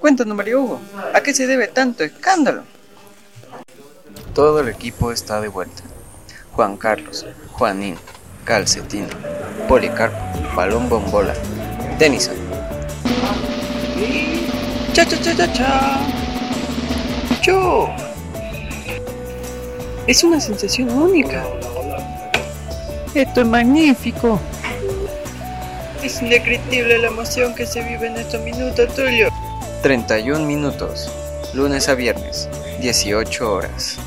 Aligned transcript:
Cuéntanos, 0.00 0.34
Mario 0.34 0.62
Hugo, 0.62 0.80
¿a 1.12 1.20
qué 1.20 1.34
se 1.34 1.46
debe 1.46 1.68
tanto 1.68 2.02
escándalo? 2.04 2.62
Todo 4.34 4.60
el 4.60 4.68
equipo 4.68 5.12
está 5.12 5.42
de 5.42 5.48
vuelta. 5.48 5.82
Juan 6.52 6.78
Carlos, 6.78 7.26
Juanín, 7.52 7.96
Calcetín, 8.44 9.06
Policarpo, 9.68 10.16
Balón 10.56 10.88
Bombola, 10.88 11.34
Denison. 11.98 12.34
¡Cha, 14.94 15.04
cha, 15.04 15.20
cha, 15.20 15.36
cha, 15.36 15.52
cha! 15.52 16.00
¡Yo! 17.42 17.90
Es 20.06 20.24
una 20.24 20.40
sensación 20.40 20.88
única. 20.90 21.44
Esto 23.14 23.42
es 23.42 23.46
magnífico. 23.46 24.40
Es 26.02 26.22
indescriptible 26.22 26.98
la 26.98 27.08
emoción 27.08 27.54
que 27.54 27.66
se 27.66 27.82
vive 27.82 28.06
en 28.06 28.16
estos 28.16 28.42
minutos, 28.42 28.94
Tulio. 28.94 29.28
31 29.82 30.46
minutos, 30.46 31.10
lunes 31.54 31.88
a 31.88 31.94
viernes, 31.94 32.50
18 32.82 33.50
horas. 33.50 33.98